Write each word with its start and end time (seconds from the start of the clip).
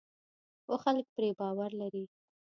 خو 0.63 0.73
خلک 0.83 1.05
پرې 1.15 1.29
باور 1.39 1.71
لري. 1.81 2.03